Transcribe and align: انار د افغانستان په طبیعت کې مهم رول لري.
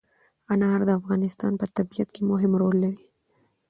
انار 0.53 0.79
د 0.87 0.91
افغانستان 0.99 1.53
په 1.57 1.65
طبیعت 1.77 2.09
کې 2.15 2.21
مهم 2.31 2.51
رول 2.61 2.75
لري. 2.83 3.03